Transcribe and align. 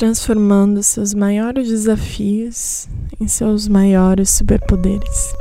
transformando 0.00 0.82
seus 0.82 1.12
maiores 1.12 1.68
desafios 1.68 2.88
em 3.20 3.28
seus 3.28 3.68
maiores 3.68 4.30
superpoderes. 4.30 5.34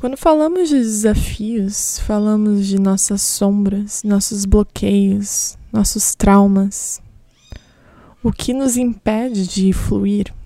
Quando 0.00 0.16
falamos 0.16 0.70
de 0.70 0.76
desafios, 0.76 1.98
falamos 1.98 2.66
de 2.66 2.80
nossas 2.80 3.20
sombras, 3.20 4.02
nossos 4.02 4.46
bloqueios, 4.46 5.58
nossos 5.70 6.14
traumas, 6.14 7.02
o 8.22 8.32
que 8.32 8.54
nos 8.54 8.78
impede 8.78 9.46
de 9.46 9.74
fluir. 9.74 10.37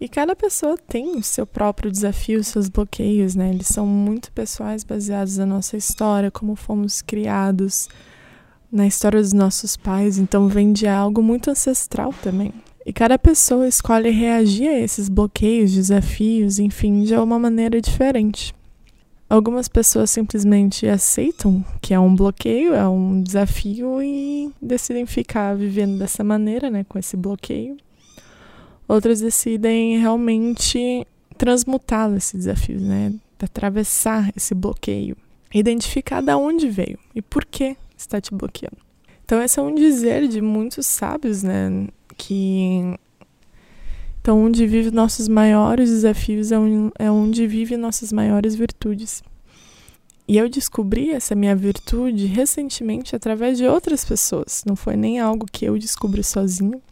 E 0.00 0.08
cada 0.08 0.36
pessoa 0.36 0.76
tem 0.76 1.16
o 1.16 1.22
seu 1.22 1.44
próprio 1.44 1.90
desafio, 1.90 2.44
seus 2.44 2.68
bloqueios, 2.68 3.34
né? 3.34 3.50
Eles 3.50 3.66
são 3.66 3.84
muito 3.84 4.30
pessoais, 4.30 4.84
baseados 4.84 5.38
na 5.38 5.46
nossa 5.46 5.76
história, 5.76 6.30
como 6.30 6.54
fomos 6.54 7.02
criados, 7.02 7.88
na 8.70 8.86
história 8.86 9.20
dos 9.20 9.32
nossos 9.32 9.76
pais, 9.76 10.18
então 10.18 10.46
vem 10.46 10.72
de 10.72 10.86
algo 10.86 11.22
muito 11.22 11.50
ancestral 11.50 12.14
também. 12.22 12.52
E 12.86 12.92
cada 12.92 13.18
pessoa 13.18 13.66
escolhe 13.66 14.10
reagir 14.10 14.68
a 14.68 14.78
esses 14.78 15.08
bloqueios, 15.08 15.74
desafios, 15.74 16.58
enfim, 16.58 17.02
de 17.02 17.14
uma 17.14 17.38
maneira 17.38 17.80
diferente. 17.80 18.54
Algumas 19.28 19.68
pessoas 19.68 20.10
simplesmente 20.10 20.86
aceitam 20.86 21.62
que 21.82 21.92
é 21.92 22.00
um 22.00 22.14
bloqueio, 22.14 22.72
é 22.72 22.88
um 22.88 23.20
desafio 23.20 24.00
e 24.02 24.50
decidem 24.62 25.04
ficar 25.04 25.54
vivendo 25.54 25.98
dessa 25.98 26.24
maneira, 26.24 26.70
né, 26.70 26.84
com 26.88 26.98
esse 26.98 27.16
bloqueio. 27.16 27.76
Outras 28.88 29.20
decidem 29.20 29.98
realmente 29.98 31.06
transmutá-lo, 31.36 32.16
esse 32.16 32.36
desafio, 32.36 32.80
né, 32.80 33.12
atravessar 33.40 34.32
esse 34.34 34.54
bloqueio, 34.54 35.16
identificar 35.54 36.22
de 36.22 36.34
onde 36.34 36.68
veio 36.68 36.98
e 37.14 37.22
por 37.22 37.44
que 37.44 37.76
está 37.96 38.20
te 38.20 38.34
bloqueando. 38.34 38.78
Então, 39.24 39.42
esse 39.42 39.60
é 39.60 39.62
um 39.62 39.74
dizer 39.74 40.26
de 40.26 40.40
muitos 40.40 40.86
sábios, 40.86 41.42
né, 41.42 41.86
que 42.16 42.98
então 44.20 44.44
onde 44.44 44.66
vive 44.66 44.90
nossos 44.90 45.28
maiores 45.28 45.88
desafios 45.90 46.50
é, 46.52 46.56
é 46.98 47.10
onde 47.10 47.46
vive 47.46 47.76
nossas 47.76 48.12
maiores 48.12 48.54
virtudes. 48.54 49.22
E 50.26 50.36
eu 50.36 50.50
descobri 50.50 51.10
essa 51.10 51.34
minha 51.34 51.56
virtude 51.56 52.26
recentemente 52.26 53.16
através 53.16 53.56
de 53.56 53.64
outras 53.64 54.04
pessoas. 54.04 54.62
Não 54.66 54.76
foi 54.76 54.96
nem 54.96 55.18
algo 55.18 55.46
que 55.50 55.64
eu 55.64 55.78
descobri 55.78 56.22
sozinho. 56.22 56.82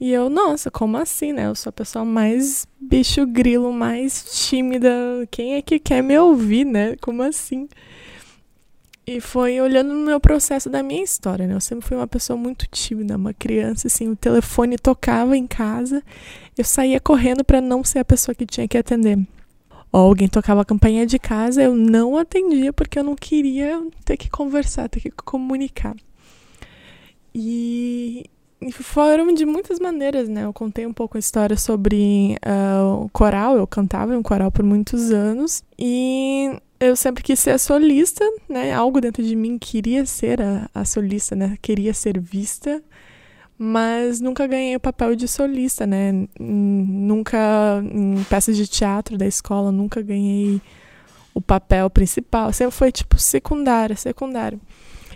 E 0.00 0.10
eu, 0.10 0.30
nossa, 0.30 0.70
como 0.70 0.96
assim, 0.96 1.30
né? 1.32 1.46
Eu 1.46 1.54
sou 1.54 1.68
a 1.68 1.72
pessoa 1.72 2.06
mais 2.06 2.66
bicho 2.80 3.26
grilo, 3.26 3.70
mais 3.70 4.46
tímida. 4.48 4.88
Quem 5.30 5.54
é 5.54 5.62
que 5.62 5.78
quer 5.78 6.02
me 6.02 6.18
ouvir, 6.18 6.64
né? 6.64 6.96
Como 7.02 7.22
assim? 7.22 7.68
E 9.06 9.20
foi 9.20 9.60
olhando 9.60 9.92
no 9.92 10.06
meu 10.06 10.18
processo 10.18 10.70
da 10.70 10.82
minha 10.82 11.02
história, 11.02 11.46
né? 11.46 11.54
Eu 11.54 11.60
sempre 11.60 11.86
fui 11.86 11.96
uma 11.96 12.06
pessoa 12.06 12.36
muito 12.36 12.66
tímida, 12.68 13.16
uma 13.16 13.34
criança, 13.34 13.88
assim, 13.88 14.08
o 14.08 14.16
telefone 14.16 14.78
tocava 14.78 15.36
em 15.36 15.46
casa, 15.46 16.02
eu 16.56 16.64
saía 16.64 17.00
correndo 17.00 17.44
para 17.44 17.60
não 17.60 17.82
ser 17.82 17.98
a 17.98 18.04
pessoa 18.04 18.34
que 18.34 18.46
tinha 18.46 18.68
que 18.68 18.78
atender. 18.78 19.18
Ou 19.92 20.00
alguém 20.00 20.28
tocava 20.28 20.62
a 20.62 20.64
campainha 20.64 21.04
de 21.04 21.18
casa, 21.18 21.62
eu 21.62 21.74
não 21.74 22.16
atendia 22.16 22.72
porque 22.72 22.98
eu 22.98 23.04
não 23.04 23.16
queria 23.16 23.84
ter 24.04 24.16
que 24.16 24.30
conversar, 24.30 24.88
ter 24.88 25.00
que 25.00 25.10
comunicar. 25.10 25.96
E, 27.34 28.24
foram 28.70 29.32
de 29.32 29.46
muitas 29.46 29.78
maneiras, 29.78 30.28
né? 30.28 30.44
Eu 30.44 30.52
contei 30.52 30.86
um 30.86 30.92
pouco 30.92 31.16
a 31.16 31.20
história 31.20 31.56
sobre 31.56 32.36
uh, 32.44 33.04
o 33.04 33.08
coral, 33.08 33.56
eu 33.56 33.66
cantava 33.66 34.14
em 34.14 34.16
um 34.16 34.22
coral 34.22 34.52
por 34.52 34.64
muitos 34.64 35.10
anos 35.10 35.62
e 35.78 36.50
eu 36.78 36.94
sempre 36.94 37.22
quis 37.22 37.38
ser 37.38 37.58
solista, 37.58 38.24
né? 38.48 38.72
Algo 38.72 39.00
dentro 39.00 39.22
de 39.22 39.34
mim 39.34 39.58
queria 39.58 40.04
ser 40.04 40.42
a, 40.42 40.68
a 40.74 40.84
solista, 40.84 41.34
né? 41.34 41.56
Queria 41.62 41.94
ser 41.94 42.20
vista, 42.20 42.82
mas 43.58 44.20
nunca 44.20 44.46
ganhei 44.46 44.76
o 44.76 44.80
papel 44.80 45.16
de 45.16 45.26
solista, 45.26 45.86
né? 45.86 46.26
Nunca 46.38 47.82
em 47.90 48.22
peças 48.24 48.56
de 48.56 48.66
teatro 48.66 49.16
da 49.16 49.26
escola, 49.26 49.72
nunca 49.72 50.02
ganhei 50.02 50.60
o 51.34 51.40
papel 51.40 51.88
principal. 51.88 52.52
Sempre 52.52 52.74
foi 52.74 52.92
tipo 52.92 53.18
secundária, 53.18 53.96
secundária. 53.96 54.58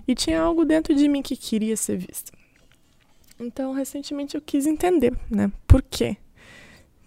E 0.09 0.15
tinha 0.15 0.41
algo 0.41 0.65
dentro 0.65 0.95
de 0.95 1.09
mim 1.09 1.23
que 1.23 1.37
queria 1.37 1.77
ser 1.77 1.99
vista. 1.99 2.33
Então, 3.39 3.73
recentemente 3.73 4.37
eu 4.37 4.41
quis 4.41 4.67
entender, 4.67 5.13
né? 5.31 5.51
Por 5.67 5.83
quê? 5.83 6.17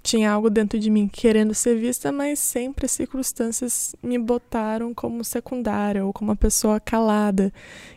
tinha 0.07 0.31
algo 0.31 0.49
dentro 0.49 0.79
de 0.79 0.89
mim 0.89 1.05
querendo 1.05 1.53
ser 1.53 1.75
vista, 1.75 2.13
mas 2.13 2.39
sempre 2.39 2.85
as 2.85 2.93
circunstâncias 2.93 3.93
me 4.01 4.17
botaram 4.17 4.93
como 4.93 5.21
secundária 5.21 6.05
ou 6.05 6.13
como 6.13 6.31
uma 6.31 6.35
pessoa 6.35 6.79
calada, 6.79 7.51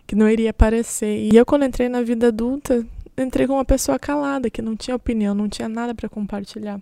que 0.08 0.16
não 0.16 0.28
iria 0.28 0.50
aparecer. 0.50 1.30
E 1.32 1.36
eu, 1.36 1.46
quando 1.46 1.64
entrei 1.64 1.88
na 1.88 2.02
vida 2.02 2.26
adulta, 2.26 2.84
entrei 3.16 3.46
como 3.46 3.58
uma 3.58 3.64
pessoa 3.64 3.96
calada, 3.96 4.50
que 4.50 4.60
não 4.60 4.74
tinha 4.74 4.96
opinião, 4.96 5.34
não 5.34 5.48
tinha 5.48 5.68
nada 5.68 5.94
para 5.94 6.08
compartilhar. 6.08 6.80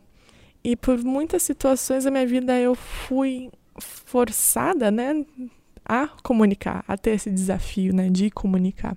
E 0.65 0.75
por 0.75 0.97
muitas 1.05 1.43
situações 1.43 2.05
da 2.05 2.11
minha 2.11 2.27
vida 2.27 2.59
eu 2.59 2.75
fui 2.75 3.51
forçada, 3.79 4.91
né, 4.91 5.27
a 5.85 6.09
comunicar, 6.23 6.83
a 6.89 6.97
ter 6.97 7.11
esse 7.11 7.31
desafio, 7.31 7.95
né, 7.95 8.09
de 8.09 8.31
comunicar. 8.31 8.97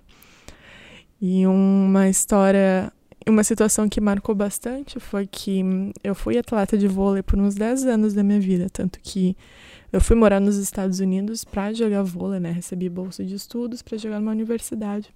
E 1.21 1.45
uma 1.45 2.09
história 2.09 2.91
uma 3.29 3.43
situação 3.43 3.87
que 3.87 4.01
marcou 4.01 4.33
bastante 4.33 4.99
foi 4.99 5.27
que 5.27 5.63
eu 6.03 6.15
fui 6.15 6.37
atleta 6.37 6.77
de 6.77 6.87
vôlei 6.87 7.21
por 7.21 7.37
uns 7.39 7.53
10 7.53 7.85
anos 7.85 8.13
da 8.13 8.23
minha 8.23 8.39
vida, 8.39 8.67
tanto 8.71 8.99
que 8.99 9.37
eu 9.93 10.01
fui 10.01 10.15
morar 10.15 10.39
nos 10.39 10.57
Estados 10.57 10.99
Unidos 10.99 11.43
para 11.43 11.73
jogar 11.73 12.01
vôlei, 12.01 12.39
né? 12.39 12.51
Recebi 12.51 12.89
bolsa 12.89 13.23
de 13.23 13.35
estudos 13.35 13.81
para 13.81 13.97
jogar 13.97 14.19
numa 14.19 14.31
universidade. 14.31 15.13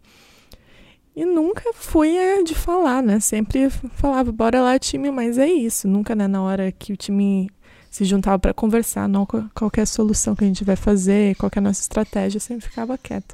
E 1.15 1.25
nunca 1.25 1.71
fui 1.73 2.13
de 2.43 2.53
falar, 2.53 3.01
né? 3.01 3.19
Sempre 3.19 3.69
falava, 3.69 4.31
bora 4.31 4.61
lá, 4.61 4.77
time, 4.77 5.09
mas 5.09 5.37
é 5.37 5.47
isso. 5.47 5.87
Nunca, 5.87 6.13
né, 6.13 6.27
na 6.27 6.43
hora 6.43 6.71
que 6.71 6.91
o 6.91 6.97
time 6.97 7.49
se 7.89 8.03
juntava 8.03 8.37
para 8.37 8.53
conversar, 8.53 9.07
não 9.07 9.25
qualquer 9.53 9.87
solução 9.87 10.35
que 10.35 10.43
a 10.43 10.47
gente 10.47 10.65
vai 10.65 10.75
fazer, 10.75 11.35
qual 11.37 11.49
é 11.55 11.61
nossa 11.61 11.81
estratégia, 11.81 12.41
sempre 12.41 12.67
ficava 12.67 12.97
quieta. 12.97 13.33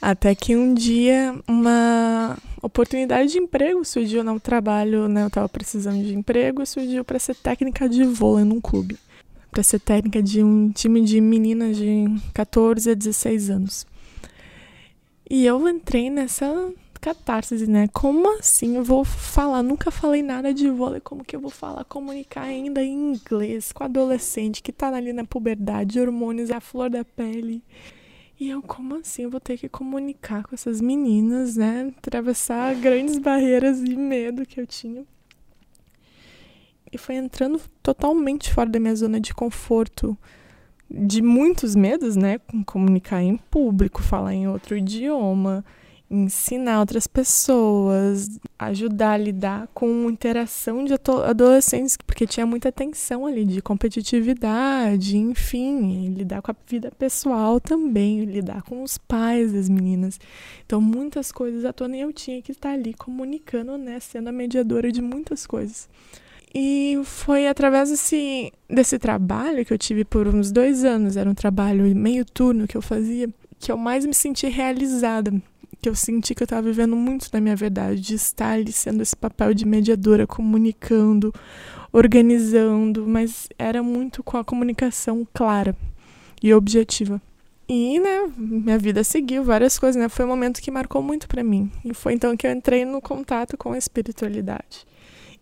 Até 0.00 0.34
que 0.34 0.56
um 0.56 0.72
dia 0.72 1.38
uma 1.46 2.38
oportunidade 2.62 3.32
de 3.32 3.38
emprego 3.38 3.84
surgiu 3.84 4.24
no 4.24 4.40
trabalho, 4.40 5.08
né? 5.08 5.22
Eu 5.22 5.26
estava 5.26 5.48
precisando 5.48 6.02
de 6.02 6.14
emprego 6.14 6.62
e 6.62 6.66
surgiu 6.66 7.04
para 7.04 7.18
ser 7.18 7.34
técnica 7.34 7.88
de 7.88 8.04
vôlei 8.04 8.44
num 8.44 8.60
clube. 8.60 8.98
Para 9.50 9.62
ser 9.62 9.80
técnica 9.80 10.22
de 10.22 10.42
um 10.42 10.70
time 10.70 11.02
de 11.02 11.20
meninas 11.20 11.76
de 11.76 12.06
14 12.32 12.90
a 12.90 12.94
16 12.94 13.50
anos. 13.50 13.86
E 15.28 15.44
eu 15.44 15.68
entrei 15.68 16.08
nessa 16.08 16.72
catarse, 17.00 17.66
né? 17.66 17.88
Como 17.92 18.38
assim 18.38 18.76
eu 18.76 18.84
vou 18.84 19.04
falar? 19.04 19.62
Nunca 19.62 19.90
falei 19.90 20.22
nada 20.22 20.52
de 20.52 20.68
vôlei, 20.70 21.00
como 21.00 21.24
que 21.24 21.34
eu 21.34 21.40
vou 21.40 21.50
falar, 21.50 21.84
comunicar 21.84 22.42
ainda 22.42 22.82
em 22.82 23.12
inglês 23.12 23.72
com 23.72 23.84
adolescente 23.84 24.62
que 24.62 24.72
tá 24.72 24.88
ali 24.88 25.12
na 25.12 25.24
puberdade, 25.24 26.00
hormônios 26.00 26.50
à 26.50 26.60
flor 26.60 26.90
da 26.90 27.04
pele. 27.04 27.62
E 28.40 28.48
eu, 28.48 28.62
como 28.62 28.94
assim? 28.94 29.24
Eu 29.24 29.30
vou 29.30 29.38
ter 29.38 29.58
que 29.58 29.68
comunicar 29.68 30.44
com 30.44 30.54
essas 30.54 30.80
meninas, 30.80 31.56
né? 31.56 31.92
Atravessar 31.98 32.74
grandes 32.74 33.18
barreiras 33.18 33.82
e 33.82 33.94
medo 33.94 34.46
que 34.46 34.58
eu 34.58 34.66
tinha. 34.66 35.04
E 36.90 36.96
foi 36.96 37.16
entrando 37.16 37.60
totalmente 37.82 38.50
fora 38.50 38.70
da 38.70 38.80
minha 38.80 38.96
zona 38.96 39.20
de 39.20 39.34
conforto, 39.34 40.16
de 40.90 41.20
muitos 41.20 41.74
medos, 41.74 42.16
né? 42.16 42.40
Comunicar 42.64 43.22
em 43.22 43.36
público, 43.36 44.02
falar 44.02 44.32
em 44.32 44.48
outro 44.48 44.74
idioma, 44.74 45.62
ensinar 46.10 46.80
outras 46.80 47.06
pessoas, 47.06 48.40
ajudar 48.58 49.12
a 49.12 49.16
lidar 49.16 49.68
com 49.72 50.10
interação 50.10 50.84
de 50.84 50.92
adolescentes, 51.24 51.96
porque 51.96 52.26
tinha 52.26 52.44
muita 52.44 52.72
tensão 52.72 53.26
ali 53.26 53.44
de 53.44 53.62
competitividade, 53.62 55.16
enfim, 55.16 56.08
lidar 56.08 56.42
com 56.42 56.50
a 56.50 56.56
vida 56.66 56.90
pessoal 56.98 57.60
também, 57.60 58.24
lidar 58.24 58.62
com 58.62 58.82
os 58.82 58.98
pais 58.98 59.52
das 59.52 59.68
meninas. 59.68 60.18
Então, 60.66 60.80
muitas 60.80 61.30
coisas 61.30 61.64
à 61.64 61.72
tona 61.72 61.96
e 61.96 62.00
eu 62.00 62.12
tinha 62.12 62.42
que 62.42 62.50
estar 62.50 62.70
ali 62.72 62.92
comunicando, 62.92 63.78
né, 63.78 64.00
sendo 64.00 64.28
a 64.28 64.32
mediadora 64.32 64.90
de 64.90 65.00
muitas 65.00 65.46
coisas. 65.46 65.88
E 66.52 67.00
foi 67.04 67.46
através 67.46 67.90
desse, 67.90 68.52
desse 68.68 68.98
trabalho 68.98 69.64
que 69.64 69.72
eu 69.72 69.78
tive 69.78 70.04
por 70.04 70.26
uns 70.26 70.50
dois 70.50 70.84
anos, 70.84 71.16
era 71.16 71.30
um 71.30 71.34
trabalho 71.34 71.84
meio 71.94 72.24
turno 72.24 72.66
que 72.66 72.76
eu 72.76 72.82
fazia, 72.82 73.28
que 73.60 73.70
eu 73.70 73.76
mais 73.76 74.04
me 74.04 74.14
senti 74.14 74.48
realizada 74.48 75.32
que 75.80 75.88
eu 75.88 75.94
senti 75.94 76.34
que 76.34 76.42
eu 76.42 76.46
estava 76.46 76.62
vivendo 76.62 76.94
muito 76.94 77.30
da 77.30 77.40
minha 77.40 77.56
verdade, 77.56 78.00
de 78.00 78.14
estar 78.14 78.52
ali 78.52 78.72
sendo 78.72 79.02
esse 79.02 79.16
papel 79.16 79.54
de 79.54 79.64
mediadora, 79.64 80.26
comunicando, 80.26 81.32
organizando, 81.92 83.06
mas 83.06 83.48
era 83.58 83.82
muito 83.82 84.22
com 84.22 84.36
a 84.36 84.44
comunicação 84.44 85.26
clara 85.32 85.74
e 86.42 86.52
objetiva. 86.52 87.20
E, 87.68 88.00
né, 88.00 88.28
minha 88.36 88.78
vida 88.78 89.04
seguiu 89.04 89.44
várias 89.44 89.78
coisas, 89.78 90.00
né? 90.00 90.08
Foi 90.08 90.24
um 90.24 90.28
momento 90.28 90.60
que 90.60 90.72
marcou 90.72 91.00
muito 91.00 91.28
para 91.28 91.44
mim. 91.44 91.70
E 91.84 91.94
foi 91.94 92.14
então 92.14 92.36
que 92.36 92.44
eu 92.44 92.50
entrei 92.50 92.84
no 92.84 93.00
contato 93.00 93.56
com 93.56 93.72
a 93.72 93.78
espiritualidade. 93.78 94.84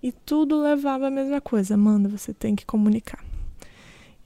E 0.02 0.12
tudo 0.12 0.60
levava 0.60 1.06
a 1.06 1.10
mesma 1.10 1.40
coisa, 1.40 1.74
Amanda, 1.74 2.08
você 2.08 2.34
tem 2.34 2.54
que 2.54 2.66
comunicar. 2.66 3.24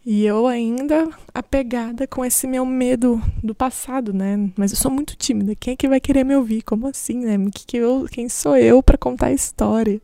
E 0.04 0.24
eu 0.24 0.48
ainda 0.48 1.08
apegada 1.32 2.06
com 2.08 2.24
esse 2.24 2.46
meu 2.46 2.66
medo 2.66 3.22
do 3.42 3.54
passado, 3.54 4.12
né? 4.12 4.50
Mas 4.56 4.72
eu 4.72 4.78
sou 4.78 4.90
muito 4.90 5.16
tímida. 5.16 5.54
Quem 5.54 5.74
é 5.74 5.76
que 5.76 5.88
vai 5.88 6.00
querer 6.00 6.24
me 6.24 6.34
ouvir? 6.34 6.62
Como 6.62 6.88
assim, 6.88 7.18
né? 7.18 7.38
Que 7.54 7.66
que 7.66 7.76
eu, 7.76 8.06
quem 8.10 8.28
sou 8.28 8.56
eu 8.56 8.82
para 8.82 8.98
contar 8.98 9.26
a 9.26 9.32
história? 9.32 10.00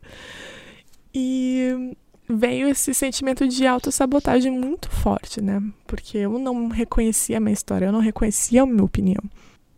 E 1.12 1.96
veio 2.28 2.68
esse 2.68 2.94
sentimento 2.94 3.48
de 3.48 3.66
autossabotagem 3.66 4.52
muito 4.52 4.88
forte, 4.88 5.40
né? 5.40 5.60
Porque 5.86 6.18
eu 6.18 6.38
não 6.38 6.68
reconhecia 6.68 7.38
a 7.38 7.40
minha 7.40 7.54
história, 7.54 7.86
eu 7.86 7.92
não 7.92 8.00
reconhecia 8.00 8.62
a 8.62 8.66
minha 8.66 8.84
opinião. 8.84 9.22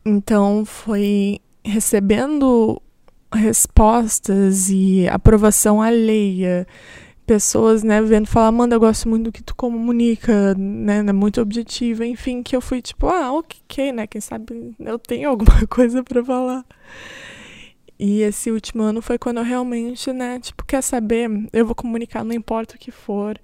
Então 0.05 0.65
foi 0.67 1.41
recebendo 1.65 2.81
respostas 3.33 4.69
e 4.71 5.09
aprovação 5.09 5.81
alheia, 5.81 6.67
pessoas, 7.31 7.85
né, 7.85 8.03
vendo 8.03 8.27
falar, 8.27 8.49
Amanda, 8.49 8.75
eu 8.75 8.81
gosto 8.81 9.09
muito 9.09 9.27
do 9.27 9.33
que 9.33 9.41
tu 9.41 9.55
comunica, 9.55 10.53
né, 10.59 10.99
é 10.99 11.13
muito 11.13 11.41
objetiva, 11.41 12.05
enfim, 12.05 12.43
que 12.43 12.57
eu 12.57 12.61
fui 12.61 12.83
tipo, 12.83 13.07
ah, 13.07 13.33
ok, 13.33 13.93
né, 13.93 14.05
quem 14.05 14.21
sabe 14.21 14.75
eu 14.81 14.99
tenho 14.99 15.31
alguma 15.31 15.65
coisa 15.71 16.03
para 16.03 16.25
falar. 16.25 16.65
E 17.97 18.23
esse 18.23 18.51
último 18.51 18.83
ano 18.83 19.01
foi 19.01 19.17
quando 19.17 19.37
eu 19.37 19.45
realmente, 19.45 20.13
né, 20.13 20.41
tipo, 20.41 20.65
quer 20.65 20.83
saber? 20.83 21.31
Eu 21.53 21.65
vou 21.65 21.75
comunicar, 21.77 22.25
não 22.25 22.35
importa 22.35 22.75
o 22.75 22.79
que 22.79 22.91
for. 22.91 23.39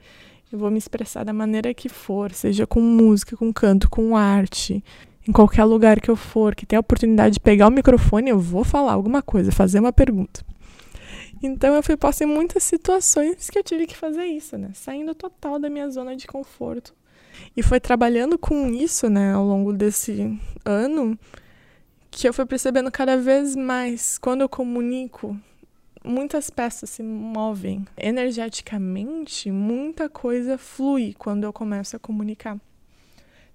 Eu 0.52 0.58
vou 0.58 0.68
me 0.68 0.78
expressar 0.78 1.24
da 1.24 1.32
maneira 1.32 1.72
que 1.72 1.88
for, 1.88 2.32
seja 2.32 2.66
com 2.66 2.80
música, 2.80 3.36
com 3.36 3.52
canto, 3.52 3.88
com 3.88 4.16
arte. 4.16 4.82
Em 5.28 5.30
qualquer 5.30 5.62
lugar 5.62 6.00
que 6.00 6.10
eu 6.10 6.16
for, 6.16 6.56
que 6.56 6.66
tenha 6.66 6.80
a 6.80 6.80
oportunidade 6.80 7.34
de 7.34 7.40
pegar 7.40 7.68
o 7.68 7.70
microfone, 7.70 8.30
eu 8.30 8.40
vou 8.40 8.64
falar 8.64 8.94
alguma 8.94 9.22
coisa, 9.22 9.52
fazer 9.52 9.78
uma 9.78 9.92
pergunta. 9.92 10.44
Então 11.42 11.74
eu 11.74 11.82
fui 11.82 11.96
posta 11.96 12.24
em 12.24 12.26
muitas 12.26 12.62
situações 12.62 13.50
que 13.50 13.58
eu 13.58 13.62
tive 13.62 13.86
que 13.86 13.96
fazer 13.96 14.24
isso, 14.24 14.56
né? 14.56 14.70
Saindo 14.74 15.14
total 15.14 15.58
da 15.58 15.68
minha 15.68 15.88
zona 15.90 16.16
de 16.16 16.26
conforto. 16.26 16.94
E 17.56 17.62
foi 17.62 17.78
trabalhando 17.78 18.38
com 18.38 18.68
isso, 18.68 19.10
né, 19.10 19.34
ao 19.34 19.44
longo 19.44 19.72
desse 19.72 20.38
ano, 20.64 21.18
que 22.10 22.26
eu 22.26 22.32
fui 22.32 22.46
percebendo 22.46 22.90
cada 22.90 23.16
vez 23.16 23.54
mais 23.54 24.16
quando 24.16 24.40
eu 24.40 24.48
comunico, 24.48 25.36
muitas 26.02 26.48
peças 26.48 26.88
se 26.88 27.02
movem 27.02 27.84
energeticamente, 27.96 29.50
muita 29.50 30.08
coisa 30.08 30.56
flui 30.56 31.14
quando 31.18 31.44
eu 31.44 31.52
começo 31.52 31.96
a 31.96 31.98
comunicar. 31.98 32.58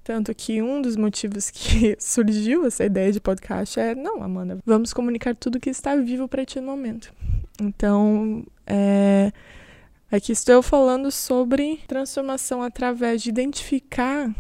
Tanto 0.03 0.33
que 0.33 0.61
um 0.61 0.81
dos 0.81 0.95
motivos 0.95 1.51
que 1.51 1.95
surgiu 2.01 2.65
essa 2.65 2.83
ideia 2.83 3.11
de 3.11 3.19
podcast 3.19 3.79
é: 3.79 3.93
não, 3.93 4.23
Amanda, 4.23 4.57
vamos 4.65 4.93
comunicar 4.93 5.35
tudo 5.35 5.59
que 5.59 5.69
está 5.69 5.95
vivo 5.95 6.27
para 6.27 6.45
ti 6.45 6.59
no 6.59 6.67
momento. 6.67 7.13
Então, 7.61 8.43
é, 8.65 9.31
aqui 10.11 10.31
estou 10.31 10.63
falando 10.63 11.11
sobre 11.11 11.79
transformação 11.87 12.63
através 12.63 13.21
de 13.21 13.29
identificar 13.29 14.33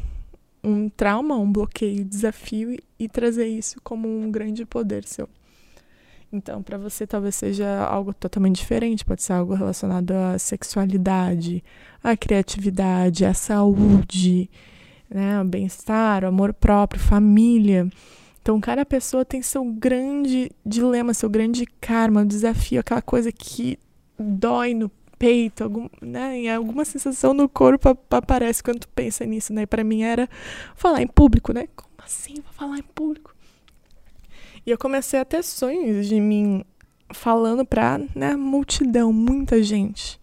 um 0.63 0.89
trauma, 0.89 1.37
um 1.37 1.51
bloqueio, 1.51 2.05
desafio 2.05 2.77
e 2.99 3.07
trazer 3.07 3.47
isso 3.47 3.79
como 3.83 4.07
um 4.07 4.31
grande 4.31 4.65
poder 4.65 5.03
seu. 5.05 5.29
Então, 6.33 6.63
para 6.63 6.77
você 6.77 7.05
talvez 7.05 7.35
seja 7.35 7.85
algo 7.85 8.13
totalmente 8.13 8.57
diferente, 8.57 9.03
pode 9.03 9.21
ser 9.21 9.33
algo 9.33 9.53
relacionado 9.53 10.11
à 10.11 10.39
sexualidade, 10.39 11.63
à 12.01 12.15
criatividade, 12.15 13.25
à 13.25 13.33
saúde, 13.33 14.49
né, 15.13 15.37
ao 15.37 15.45
bem-estar, 15.45 16.23
ao 16.23 16.29
amor 16.29 16.53
próprio, 16.53 17.01
família. 17.01 17.87
Então, 18.41 18.59
cada 18.59 18.85
pessoa 18.85 19.23
tem 19.23 19.41
seu 19.41 19.63
grande 19.63 20.51
dilema, 20.65 21.13
seu 21.13 21.29
grande 21.29 21.65
karma, 21.79 22.25
desafio, 22.25 22.79
aquela 22.79 23.01
coisa 23.01 23.31
que 23.31 23.77
dói 24.17 24.73
no 24.73 24.89
peito, 25.19 25.63
algum, 25.63 25.87
né? 26.01 26.41
E 26.41 26.49
alguma 26.49 26.83
sensação 26.83 27.31
no 27.31 27.47
corpo 27.47 27.95
aparece 28.09 28.63
quando 28.63 28.79
tu 28.79 28.89
pensa 28.89 29.23
nisso, 29.23 29.53
né? 29.53 29.67
Para 29.67 29.83
mim 29.83 30.01
era 30.01 30.27
falar 30.75 31.03
em 31.03 31.07
público, 31.07 31.53
né? 31.53 31.67
Como 31.75 31.93
assim 32.03 32.35
vou 32.35 32.53
falar 32.53 32.79
em 32.79 32.83
público? 32.83 33.35
E 34.65 34.71
eu 34.71 34.77
comecei 34.77 35.19
a 35.19 35.25
ter 35.25 35.43
sonhos 35.43 36.07
de 36.07 36.19
mim 36.19 36.63
falando 37.13 37.63
pra 37.63 37.99
né, 38.15 38.35
multidão, 38.35 39.13
muita 39.13 39.61
gente. 39.61 40.19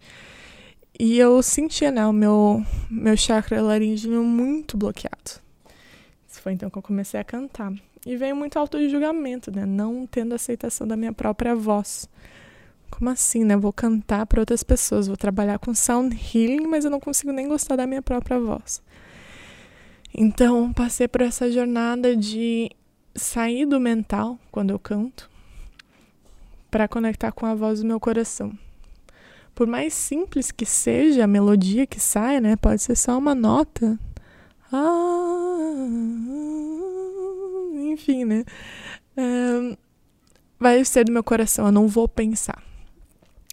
E 1.01 1.17
eu 1.17 1.41
sentia, 1.41 1.91
né, 1.91 2.05
o 2.05 2.11
meu, 2.11 2.61
meu 2.89 3.15
chakra 3.15 3.61
laríngeo 3.61 4.21
muito 4.21 4.75
bloqueado. 4.75 5.39
Isso 6.27 6.41
foi 6.41 6.51
então 6.51 6.69
que 6.69 6.77
eu 6.77 6.81
comecei 6.81 7.17
a 7.17 7.23
cantar. 7.23 7.71
E 8.05 8.17
veio 8.17 8.35
muito 8.35 8.59
auto-julgamento, 8.59 9.49
né? 9.49 9.65
Não 9.65 10.05
tendo 10.05 10.35
aceitação 10.35 10.85
da 10.85 10.97
minha 10.97 11.13
própria 11.13 11.55
voz. 11.55 12.09
Como 12.89 13.09
assim, 13.09 13.45
né? 13.45 13.55
Vou 13.55 13.71
cantar 13.71 14.25
para 14.25 14.41
outras 14.41 14.61
pessoas, 14.61 15.07
vou 15.07 15.15
trabalhar 15.15 15.57
com 15.57 15.73
sound 15.73 16.13
healing, 16.15 16.67
mas 16.67 16.83
eu 16.83 16.91
não 16.91 16.99
consigo 16.99 17.31
nem 17.31 17.47
gostar 17.47 17.77
da 17.77 17.87
minha 17.87 18.01
própria 18.01 18.37
voz. 18.37 18.81
Então, 20.13 20.73
passei 20.73 21.07
por 21.07 21.21
essa 21.21 21.49
jornada 21.49 22.13
de 22.15 22.71
sair 23.15 23.65
do 23.65 23.79
mental 23.79 24.37
quando 24.51 24.71
eu 24.71 24.79
canto 24.79 25.29
para 26.69 26.87
conectar 26.87 27.31
com 27.31 27.45
a 27.45 27.55
voz 27.55 27.79
do 27.79 27.87
meu 27.87 27.99
coração. 27.99 28.51
Por 29.53 29.67
mais 29.67 29.93
simples 29.93 30.51
que 30.51 30.65
seja 30.65 31.23
a 31.23 31.27
melodia 31.27 31.85
que 31.85 31.99
sai, 31.99 32.39
né? 32.39 32.55
Pode 32.55 32.81
ser 32.81 32.95
só 32.95 33.17
uma 33.17 33.35
nota. 33.35 33.99
Ah, 34.71 35.87
enfim, 37.91 38.25
né? 38.25 38.45
É, 39.17 39.77
vai 40.59 40.83
ser 40.85 41.05
do 41.05 41.11
meu 41.11 41.23
coração, 41.23 41.65
eu 41.65 41.71
não 41.71 41.87
vou 41.87 42.07
pensar. 42.07 42.63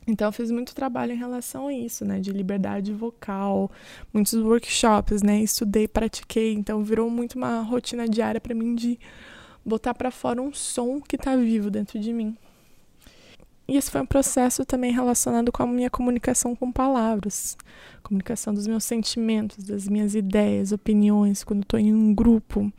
Então, 0.06 0.28
eu 0.28 0.32
fiz 0.32 0.52
muito 0.52 0.72
trabalho 0.72 1.12
em 1.12 1.16
relação 1.16 1.66
a 1.66 1.72
isso, 1.72 2.04
né? 2.04 2.20
De 2.20 2.30
liberdade 2.30 2.92
vocal, 2.92 3.70
muitos 4.12 4.34
workshops, 4.34 5.20
né? 5.20 5.40
Estudei, 5.40 5.88
pratiquei. 5.88 6.54
Então, 6.54 6.84
virou 6.84 7.10
muito 7.10 7.34
uma 7.34 7.60
rotina 7.62 8.08
diária 8.08 8.40
para 8.40 8.54
mim 8.54 8.76
de 8.76 9.00
botar 9.64 9.94
para 9.94 10.12
fora 10.12 10.40
um 10.40 10.52
som 10.52 11.00
que 11.00 11.18
tá 11.18 11.34
vivo 11.34 11.70
dentro 11.72 11.98
de 11.98 12.12
mim. 12.12 12.36
E 13.68 13.76
esse 13.76 13.90
foi 13.90 14.00
um 14.00 14.06
processo 14.06 14.64
também 14.64 14.92
relacionado 14.92 15.50
com 15.50 15.62
a 15.62 15.66
minha 15.66 15.90
comunicação 15.90 16.54
com 16.54 16.70
palavras, 16.70 17.56
comunicação 18.02 18.54
dos 18.54 18.66
meus 18.66 18.84
sentimentos, 18.84 19.64
das 19.64 19.88
minhas 19.88 20.14
ideias, 20.14 20.70
opiniões, 20.70 21.42
quando 21.42 21.62
estou 21.62 21.80
em 21.80 21.92
um 21.92 22.14
grupo, 22.14 22.72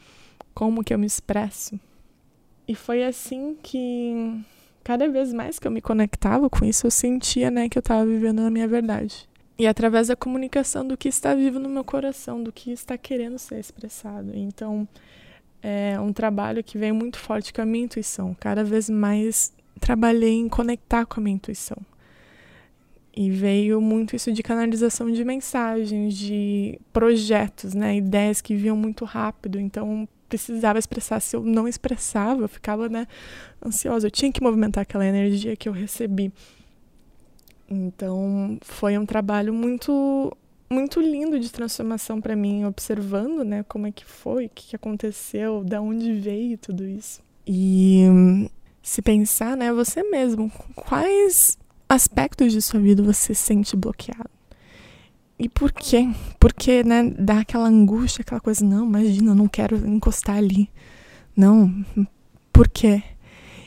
como 0.54 0.84
que 0.84 0.94
eu 0.94 1.00
me 1.00 1.06
expresso. 1.06 1.78
E 2.68 2.74
foi 2.74 3.04
assim 3.04 3.58
que 3.62 4.42
cada 4.84 5.10
vez 5.10 5.34
mais 5.34 5.60
que 5.60 5.68
eu 5.68 5.72
me 5.72 5.82
conectava 5.82 6.50
com 6.50 6.64
isso, 6.64 6.88
eu 6.88 6.92
sentia, 6.92 7.52
né, 7.52 7.68
que 7.68 7.78
eu 7.78 7.82
estava 7.82 8.06
vivendo 8.06 8.42
na 8.42 8.50
minha 8.50 8.68
verdade. 8.68 9.28
E 9.60 9.68
através 9.68 10.08
da 10.08 10.16
comunicação 10.16 10.88
do 10.88 10.96
que 10.96 11.10
está 11.10 11.34
vivo 11.34 11.60
no 11.60 11.68
meu 11.68 11.84
coração, 11.84 12.42
do 12.42 12.52
que 12.52 12.72
está 12.72 12.98
querendo 12.98 13.38
ser 13.38 13.60
expressado. 13.60 14.32
Então, 14.36 14.88
é 15.62 16.00
um 16.00 16.14
trabalho 16.14 16.64
que 16.64 16.78
vem 16.78 16.92
muito 16.92 17.18
forte 17.18 17.52
com 17.52 17.62
a 17.62 17.66
minha 17.66 17.86
intuição. 17.86 18.36
Cada 18.40 18.64
vez 18.64 18.90
mais 18.90 19.52
trabalhei 19.78 20.36
em 20.36 20.50
conectar 20.50 21.06
com 21.06 21.20
a 21.20 21.24
minha 21.24 21.36
intuição. 21.36 21.78
E 23.16 23.32
veio 23.32 23.82
muito 23.82 24.16
isso 24.16 24.32
de 24.32 24.44
canalização 24.44 25.12
de 25.12 25.26
mensagens, 25.26 26.16
de 26.16 26.80
projetos, 26.94 27.74
né, 27.74 27.96
ideias 27.96 28.42
que 28.42 28.56
vinham 28.56 28.78
muito 28.78 29.06
rápido. 29.06 29.60
Então, 29.60 30.08
precisava 30.30 30.78
expressar. 30.78 31.20
Se 31.20 31.36
eu 31.36 31.44
não 31.44 31.68
expressava, 31.68 32.44
eu 32.44 32.48
ficava, 32.48 32.88
né, 32.88 33.08
ansiosa. 33.66 34.08
Eu 34.08 34.12
tinha 34.12 34.32
que 34.32 34.44
movimentar 34.44 34.84
aquela 34.84 35.06
energia 35.06 35.56
que 35.56 35.68
eu 35.68 35.74
recebi. 35.74 36.32
Então, 37.70 38.58
foi 38.62 38.98
um 38.98 39.06
trabalho 39.06 39.54
muito 39.54 40.32
muito 40.70 41.00
lindo 41.00 41.40
de 41.40 41.50
transformação 41.50 42.20
para 42.20 42.36
mim, 42.36 42.66
observando, 42.66 43.44
né, 43.44 43.64
como 43.64 43.88
é 43.88 43.92
que 43.92 44.06
foi, 44.06 44.48
o 44.48 44.52
que 44.54 44.76
aconteceu, 44.76 45.64
da 45.64 45.82
onde 45.82 46.14
veio 46.14 46.58
tudo 46.58 46.86
isso. 46.86 47.22
E 47.46 48.04
se 48.88 49.02
pensar, 49.02 49.58
né, 49.58 49.74
você 49.74 50.02
mesmo, 50.02 50.50
quais 50.74 51.58
aspectos 51.90 52.54
de 52.54 52.62
sua 52.62 52.80
vida 52.80 53.04
você 53.04 53.36
sente 53.36 53.76
bloqueado? 53.76 54.30
E 55.38 55.50
por 55.50 55.74
quê? 55.74 56.10
Porque, 56.40 56.86
né, 56.86 57.04
dá 57.20 57.42
aquela 57.42 57.68
angústia, 57.68 58.22
aquela 58.22 58.40
coisa, 58.40 58.64
não, 58.64 58.86
imagina, 58.86 59.32
eu 59.32 59.36
não 59.36 59.50
quero 59.50 59.76
encostar 59.86 60.38
ali. 60.38 60.70
Não, 61.36 61.86
por 62.54 62.70
quê? 62.70 63.04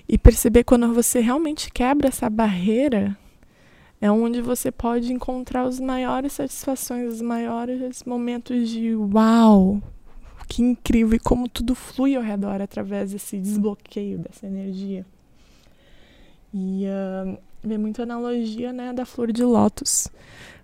E 0.09 0.17
perceber 0.17 0.65
quando 0.65 0.91
você 0.95 1.21
realmente 1.21 1.71
quebra 1.71 2.09
essa 2.09 2.31
barreira, 2.31 3.15
é 4.01 4.11
onde 4.11 4.41
você 4.41 4.73
pode 4.73 5.13
encontrar 5.13 5.65
as 5.65 5.79
maiores 5.79 6.33
satisfações, 6.33 7.13
os 7.13 7.21
maiores 7.21 8.03
momentos 8.05 8.71
de 8.71 8.95
uau, 8.97 9.83
que 10.51 10.63
incrível, 10.63 11.15
e 11.15 11.21
como 11.21 11.49
tudo 11.49 11.77
flui 11.77 12.17
ao 12.17 12.23
redor 12.23 12.61
através 12.61 13.13
desse 13.13 13.39
desbloqueio 13.39 14.19
dessa 14.19 14.49
energia. 14.49 15.07
E 16.53 16.87
uh, 16.87 17.39
vê 17.63 17.79
muita 17.79 18.03
analogia, 18.03 18.73
né, 18.73 18.93
da 18.93 19.07
flor 19.07 19.31
de 19.31 19.45
lótus. 19.45 20.09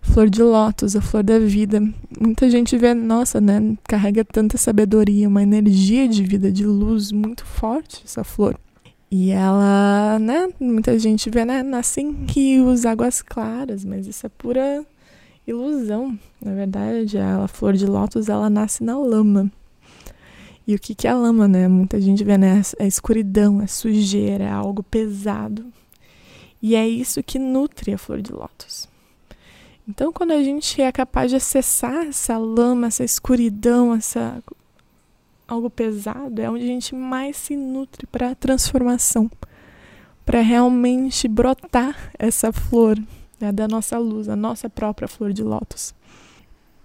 Flor 0.02 0.28
de 0.28 0.42
lótus, 0.42 0.96
a 0.96 1.00
flor 1.00 1.22
da 1.22 1.38
vida. 1.38 1.80
Muita 2.20 2.50
gente 2.50 2.76
vê, 2.76 2.94
nossa, 2.94 3.40
né, 3.40 3.76
carrega 3.84 4.24
tanta 4.24 4.58
sabedoria, 4.58 5.28
uma 5.28 5.44
energia 5.44 6.08
de 6.08 6.24
vida, 6.24 6.50
de 6.50 6.66
luz 6.66 7.12
muito 7.12 7.46
forte 7.46 8.02
essa 8.04 8.24
flor. 8.24 8.58
E 9.08 9.30
ela, 9.30 10.18
né, 10.18 10.48
muita 10.58 10.98
gente 10.98 11.30
vê, 11.30 11.44
né, 11.44 11.62
nasce 11.62 12.00
em 12.00 12.26
rios, 12.28 12.84
águas 12.84 13.22
claras, 13.22 13.84
mas 13.84 14.08
isso 14.08 14.26
é 14.26 14.28
pura 14.28 14.84
ilusão. 15.46 16.18
Na 16.44 16.54
verdade, 16.54 17.16
a 17.18 17.46
flor 17.46 17.74
de 17.74 17.86
lótus, 17.86 18.28
ela 18.28 18.50
nasce 18.50 18.82
na 18.82 18.98
lama. 18.98 19.48
E 20.66 20.74
o 20.74 20.78
que, 20.78 20.94
que 20.94 21.06
é 21.06 21.10
a 21.10 21.14
lama, 21.14 21.46
né? 21.46 21.68
Muita 21.68 22.00
gente 22.00 22.24
vê, 22.24 22.36
né? 22.36 22.60
É 22.78 22.86
escuridão, 22.86 23.62
é 23.62 23.66
sujeira, 23.66 24.44
é 24.44 24.50
algo 24.50 24.82
pesado. 24.82 25.64
E 26.60 26.74
é 26.74 26.88
isso 26.88 27.22
que 27.22 27.38
nutre 27.38 27.92
a 27.92 27.98
flor 27.98 28.20
de 28.20 28.32
lótus. 28.32 28.88
Então, 29.88 30.12
quando 30.12 30.32
a 30.32 30.42
gente 30.42 30.82
é 30.82 30.90
capaz 30.90 31.30
de 31.30 31.36
acessar 31.36 32.06
essa 32.06 32.36
lama, 32.36 32.88
essa 32.88 33.04
escuridão, 33.04 33.94
essa 33.94 34.42
algo 35.46 35.70
pesado, 35.70 36.42
é 36.42 36.50
onde 36.50 36.64
a 36.64 36.66
gente 36.66 36.92
mais 36.94 37.36
se 37.36 37.56
nutre 37.56 38.04
para 38.06 38.30
a 38.30 38.34
transformação, 38.34 39.30
para 40.24 40.40
realmente 40.40 41.28
brotar 41.28 42.10
essa 42.18 42.52
flor 42.52 42.98
né, 43.38 43.52
da 43.52 43.68
nossa 43.68 43.96
luz, 43.96 44.28
a 44.28 44.34
nossa 44.34 44.68
própria 44.68 45.06
flor 45.06 45.32
de 45.32 45.44
lótus. 45.44 45.94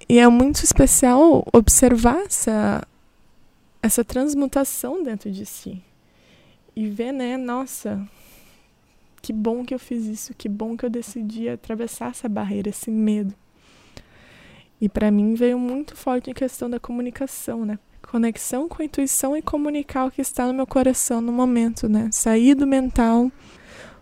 E 0.08 0.20
é 0.20 0.28
muito 0.28 0.64
especial 0.64 1.44
observar 1.52 2.20
essa, 2.26 2.84
essa 3.82 4.04
transmutação 4.04 5.04
dentro 5.04 5.32
de 5.32 5.46
si 5.46 5.82
e 6.76 6.88
ver, 6.88 7.12
né, 7.12 7.36
nossa, 7.38 8.08
que 9.22 9.34
bom 9.34 9.64
que 9.64 9.74
eu 9.74 9.80
fiz 9.80 10.06
isso, 10.06 10.34
que 10.34 10.48
bom 10.48 10.76
que 10.76 10.86
eu 10.86 10.90
decidi 10.90 11.50
atravessar 11.50 12.12
essa 12.12 12.30
barreira, 12.30 12.70
esse 12.70 12.90
medo. 12.90 13.34
E 14.80 14.90
para 14.90 15.12
mim 15.12 15.36
veio 15.36 15.60
muito 15.60 15.96
forte 15.96 16.32
a 16.32 16.34
questão 16.34 16.70
da 16.70 16.80
comunicação, 16.80 17.66
né? 17.66 17.78
Conexão 18.02 18.68
com 18.68 18.82
a 18.82 18.86
intuição 18.86 19.38
e 19.38 19.42
comunicar 19.42 20.06
o 20.06 20.12
que 20.12 20.22
está 20.22 20.48
no 20.48 20.54
meu 20.54 20.66
coração 20.66 21.22
no 21.22 21.32
momento, 21.32 21.88
né? 21.88 22.10
Sair 22.12 22.56
do 22.56 22.66
mental, 22.66 23.32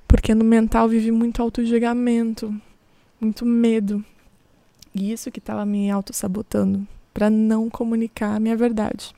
porque 0.07 0.33
no 0.33 0.45
mental 0.45 0.87
vive 0.87 1.11
muito 1.11 1.41
auto-julgamento, 1.41 2.55
muito 3.19 3.45
medo. 3.45 4.03
E 4.95 5.11
isso 5.11 5.29
que 5.29 5.39
estava 5.39 5.65
me 5.65 5.91
auto-sabotando 5.91 6.87
para 7.13 7.29
não 7.29 7.69
comunicar 7.69 8.35
a 8.35 8.39
minha 8.39 8.55
verdade. 8.55 9.13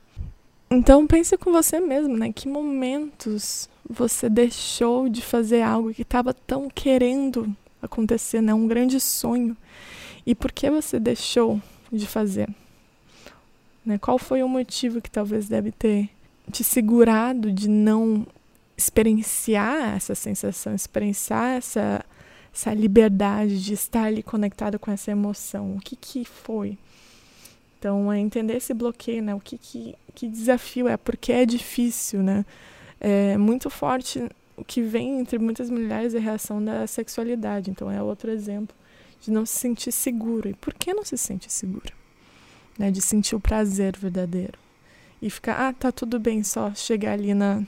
Então 0.73 1.05
pense 1.05 1.37
com 1.37 1.51
você 1.51 1.81
mesmo, 1.81 2.15
né? 2.15 2.31
Que 2.31 2.47
momentos 2.47 3.69
você 3.89 4.29
deixou 4.29 5.09
de 5.09 5.21
fazer 5.21 5.61
algo 5.61 5.93
que 5.93 6.03
estava 6.03 6.33
tão 6.33 6.69
querendo 6.69 7.53
acontecer, 7.81 8.39
né? 8.39 8.53
Um 8.53 8.67
grande 8.67 8.97
sonho. 8.97 9.57
E 10.25 10.33
por 10.33 10.49
que 10.49 10.71
você 10.71 10.97
deixou 10.97 11.61
de 11.91 12.07
fazer? 12.07 12.47
Né? 13.85 13.97
Qual 13.97 14.17
foi 14.17 14.43
o 14.43 14.47
motivo 14.47 15.01
que 15.01 15.11
talvez 15.11 15.49
deve 15.49 15.73
ter 15.73 16.09
te 16.49 16.63
segurado 16.63 17.51
de 17.51 17.67
não 17.67 18.25
experienciar 18.77 19.95
essa 19.97 20.15
sensação, 20.15 20.73
experienciar 20.73 21.57
essa, 21.57 22.05
essa 22.53 22.73
liberdade 22.73 23.61
de 23.61 23.73
estar 23.73 24.03
ali 24.05 24.23
conectado 24.23 24.79
com 24.79 24.89
essa 24.89 25.11
emoção? 25.11 25.75
O 25.75 25.81
que, 25.81 25.97
que 25.97 26.23
foi? 26.23 26.77
Então, 27.81 28.13
é 28.13 28.19
entender 28.19 28.57
esse 28.57 28.75
bloqueio, 28.75 29.23
né? 29.23 29.33
O 29.33 29.39
que, 29.39 29.57
que, 29.57 29.95
que 30.13 30.27
desafio 30.27 30.87
é, 30.87 30.97
porque 30.97 31.31
é 31.31 31.45
difícil, 31.45 32.21
né? 32.21 32.45
é 33.01 33.35
muito 33.35 33.67
forte 33.67 34.23
o 34.55 34.63
que 34.63 34.83
vem 34.83 35.19
entre 35.19 35.39
muitas 35.39 35.71
mulheres 35.71 36.13
é 36.13 36.19
a 36.19 36.21
reação 36.21 36.63
da 36.63 36.85
sexualidade. 36.85 37.71
Então 37.71 37.89
é 37.89 38.01
outro 38.01 38.29
exemplo 38.29 38.75
de 39.19 39.31
não 39.31 39.43
se 39.43 39.55
sentir 39.55 39.91
seguro. 39.91 40.47
E 40.47 40.53
por 40.53 40.73
que 40.73 40.93
não 40.93 41.03
se 41.03 41.17
sente 41.17 41.51
segura? 41.51 41.91
Né, 42.77 42.91
de 42.91 43.01
sentir 43.01 43.35
o 43.35 43.39
prazer 43.39 43.97
verdadeiro. 43.97 44.57
E 45.21 45.29
ficar, 45.29 45.67
ah, 45.67 45.73
tá 45.73 45.91
tudo 45.91 46.19
bem 46.19 46.43
só 46.43 46.73
chegar 46.73 47.13
ali 47.13 47.33
na, 47.33 47.63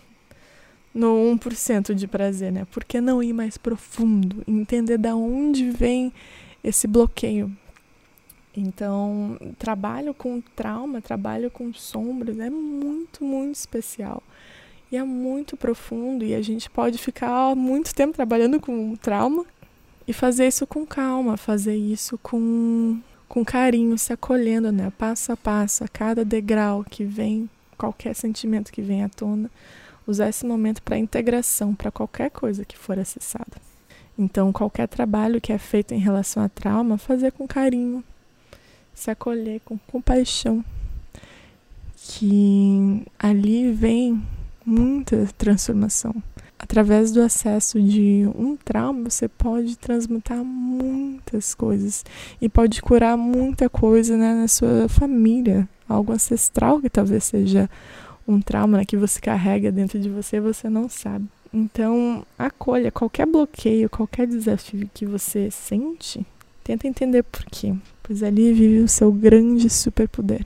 no 0.94 1.08
1% 1.36 1.94
de 1.94 2.08
prazer, 2.08 2.52
né? 2.52 2.66
Por 2.72 2.84
que 2.84 3.02
não 3.02 3.22
ir 3.22 3.34
mais 3.34 3.58
profundo? 3.58 4.44
Entender 4.48 4.98
da 4.98 5.16
onde 5.16 5.70
vem 5.70 6.14
esse 6.64 6.88
bloqueio. 6.88 7.56
Então, 8.56 9.38
trabalho 9.58 10.14
com 10.14 10.40
trauma, 10.40 11.02
trabalho 11.02 11.50
com 11.50 11.74
sombras 11.74 12.40
é 12.40 12.50
muito, 12.50 13.24
muito 13.24 13.56
especial. 13.56 14.22
E 14.92 14.98
é 14.98 15.04
muito 15.04 15.58
profundo 15.58 16.24
e 16.24 16.36
a 16.36 16.42
gente 16.42 16.70
pode 16.70 17.00
ficar 17.00 17.56
muito 17.56 17.96
tempo 17.96 18.14
trabalhando 18.14 18.60
com 18.60 18.96
trauma 18.96 19.44
e 20.08 20.14
fazer 20.14 20.48
isso 20.48 20.68
com 20.68 20.86
calma, 20.86 21.36
fazer 21.36 21.76
isso 21.76 22.16
com, 22.20 23.00
com 23.28 23.44
carinho, 23.44 23.98
se 23.98 24.14
acolhendo, 24.14 24.72
né? 24.72 24.92
Passo 25.00 25.32
a 25.32 25.38
passo, 25.38 25.84
a 25.84 25.88
cada 25.88 26.24
degrau 26.24 26.84
que 26.88 27.04
vem, 27.04 27.50
qualquer 27.76 28.14
sentimento 28.14 28.72
que 28.72 28.84
vem 28.84 29.04
à 29.04 29.10
tona, 29.10 29.50
usar 30.06 30.30
esse 30.30 30.46
momento 30.46 30.84
para 30.84 30.96
integração, 30.96 31.74
para 31.74 31.90
qualquer 31.90 32.30
coisa 32.30 32.64
que 32.64 32.78
for 32.78 33.00
acessada. 33.00 33.62
Então, 34.16 34.54
qualquer 34.54 34.88
trabalho 34.88 35.42
que 35.42 35.52
é 35.52 35.58
feito 35.58 35.92
em 35.94 35.98
relação 35.98 36.44
a 36.44 36.50
trauma, 36.50 37.00
fazer 37.00 37.32
com 37.32 37.48
carinho, 37.48 38.04
se 38.94 39.12
acolher 39.12 39.62
com 39.66 39.78
compaixão, 39.78 40.64
que 41.96 43.04
ali 43.18 43.72
vem 43.72 44.22
muita 44.66 45.28
transformação. 45.38 46.16
Através 46.58 47.12
do 47.12 47.22
acesso 47.22 47.82
de 47.82 48.26
um 48.36 48.56
trauma, 48.56 49.10
você 49.10 49.28
pode 49.28 49.78
transmutar 49.78 50.44
muitas 50.44 51.54
coisas 51.54 52.06
e 52.42 52.48
pode 52.48 52.82
curar 52.82 53.18
muita 53.18 53.70
coisa 53.70 54.16
né, 54.16 54.34
na 54.34 54.48
sua 54.48 54.88
família, 54.88 55.68
algo 55.90 56.14
ancestral 56.14 56.80
que 56.80 56.90
talvez 56.90 57.26
seja 57.26 57.70
um 58.26 58.40
trauma 58.40 58.78
né, 58.78 58.86
que 58.86 58.96
você 58.96 59.20
carrega 59.20 59.72
dentro 59.72 60.00
de 60.00 60.10
você 60.10 60.38
e 60.38 60.40
você 60.40 60.70
não 60.70 60.88
sabe. 60.88 61.26
Então, 61.54 62.26
acolha 62.40 62.92
qualquer 62.92 63.28
bloqueio, 63.28 63.90
qualquer 63.90 64.26
desafio 64.26 64.90
que 64.94 65.06
você 65.06 65.52
sente, 65.52 66.26
tenta 66.64 66.88
entender 66.88 67.24
por 67.24 67.46
quê, 67.46 67.76
pois 68.04 68.22
ali 68.22 68.54
vive 68.54 68.80
o 68.80 68.88
seu 68.88 69.12
grande 69.12 69.70
superpoder. 69.70 70.46